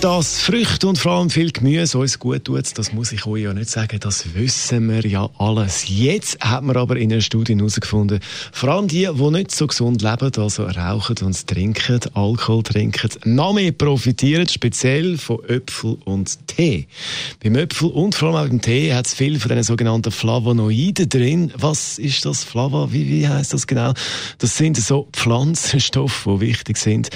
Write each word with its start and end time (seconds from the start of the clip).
dass 0.00 0.40
Früchte 0.40 0.86
und 0.86 0.96
vor 0.96 1.12
allem 1.12 1.28
viel 1.28 1.50
Gemüse 1.50 1.98
uns 1.98 2.20
gut 2.20 2.44
tut, 2.44 2.78
das 2.78 2.92
muss 2.92 3.10
ich 3.10 3.26
euch 3.26 3.42
ja 3.42 3.52
nicht 3.52 3.68
sagen, 3.68 3.98
das 3.98 4.34
wissen 4.34 4.88
wir 4.88 5.04
ja 5.04 5.28
alles. 5.38 5.88
Jetzt 5.88 6.38
hat 6.40 6.62
man 6.62 6.76
aber 6.76 6.96
in 6.96 7.12
einer 7.12 7.20
Studie 7.20 7.56
herausgefunden, 7.56 8.20
vor 8.52 8.68
allem 8.68 8.86
die, 8.86 9.08
die 9.12 9.30
nicht 9.30 9.50
so 9.50 9.66
gesund 9.66 10.00
leben, 10.00 10.30
also 10.36 10.64
rauchen 10.64 11.16
und 11.22 11.46
trinken, 11.48 12.00
Alkohol 12.14 12.62
trinken, 12.62 13.10
noch 13.24 13.54
mehr 13.54 13.72
profitieren, 13.72 14.46
speziell 14.46 15.18
von 15.18 15.42
Äpfel 15.48 15.98
und 16.04 16.46
Tee. 16.46 16.86
Beim 17.42 17.56
Äpfel 17.56 17.90
und 17.90 18.14
vor 18.14 18.28
allem 18.28 18.36
auch 18.36 18.48
beim 18.48 18.60
Tee 18.60 18.94
hat 18.94 19.06
es 19.06 19.14
viel 19.14 19.40
von 19.40 19.48
den 19.48 19.64
sogenannten 19.64 20.12
Flavonoiden 20.12 21.08
drin. 21.08 21.52
Was 21.56 21.98
ist 21.98 22.24
das 22.24 22.44
Flava? 22.44 22.92
Wie, 22.92 23.08
wie 23.08 23.26
heißt 23.26 23.52
das 23.52 23.66
genau? 23.66 23.94
Das 24.38 24.56
sind 24.56 24.76
so 24.76 25.08
Pflanzenstoffe, 25.12 26.24
die 26.24 26.40
wichtig 26.40 26.76
sind, 26.76 27.10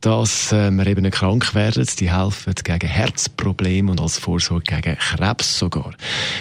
dass 0.00 0.52
äh, 0.52 0.70
wir 0.70 0.86
eben 0.86 1.02
nicht 1.02 1.16
krank 1.16 1.54
werden. 1.56 1.84
Die 1.98 2.12
helfen 2.12 2.27
gegen 2.64 2.88
Herzprobleme 2.88 3.90
und 3.90 4.00
als 4.00 4.18
Vorsorge 4.18 4.76
gegen 4.76 4.96
Krebs 4.98 5.58
sogar. 5.58 5.92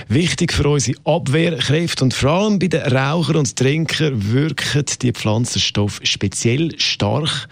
Wichtig 0.07 0.53
für 0.53 0.69
unsere 0.69 0.97
Abwehrkräfte 1.05 2.03
und 2.03 2.13
vor 2.13 2.31
allem 2.31 2.59
bei 2.59 2.67
den 2.67 2.81
Rauchern 2.81 3.37
und 3.37 3.55
Trinkern 3.55 4.31
wirken 4.31 4.85
die 5.01 5.11
Pflanzenstoffe 5.11 5.99
speziell 6.03 6.77
stark. 6.79 7.47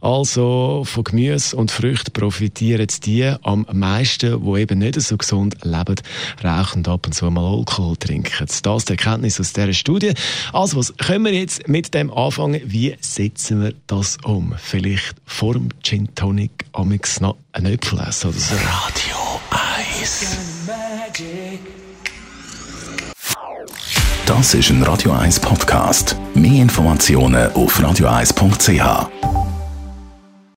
Also 0.00 0.82
von 0.84 1.04
Gemüse 1.04 1.56
und 1.56 1.70
Früchten 1.70 2.12
profitieren 2.12 2.88
die 3.04 3.32
am 3.42 3.66
meisten, 3.72 4.44
die 4.44 4.60
eben 4.60 4.78
nicht 4.78 5.00
so 5.00 5.16
gesund 5.16 5.56
leben, 5.62 5.96
rauchen 6.42 6.86
ab 6.86 7.06
und 7.06 7.12
zu 7.12 7.30
mal 7.30 7.44
Alkohol 7.44 7.96
trinken. 7.96 8.46
Das 8.46 8.56
ist 8.56 8.88
die 8.88 8.92
Erkenntnis 8.92 9.40
aus 9.40 9.52
dieser 9.52 9.72
Studie. 9.72 10.14
Also 10.52 10.76
was 10.76 10.96
können 10.96 11.24
wir 11.24 11.32
jetzt 11.32 11.68
mit 11.68 11.94
dem 11.94 12.12
anfangen? 12.12 12.60
Wie 12.64 12.96
setzen 13.00 13.62
wir 13.62 13.74
das 13.86 14.18
um? 14.24 14.54
Vielleicht 14.58 15.16
vor 15.24 15.54
dem 15.54 15.68
Gin 15.82 16.14
Tonic 16.14 16.66
amix 16.72 17.20
noch 17.20 17.36
ein 17.52 17.66
Äpfel 17.66 18.00
essen 18.00 18.30
oder 18.30 18.38
so. 18.38 18.54
Radio 18.54 19.40
1. 19.50 20.36
Das 24.26 24.54
ist 24.54 24.70
ein 24.70 24.82
Radio 24.82 25.12
1 25.12 25.40
Podcast. 25.40 26.16
Mehr 26.34 26.62
Informationen 26.62 27.52
auf 27.52 27.78
radio1.ch. 27.80 29.49